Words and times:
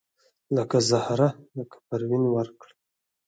لکه 0.55 0.77
زهره 0.89 1.29
لکه 1.57 1.77
پروین 1.87 2.23
ورکړه 2.29 2.73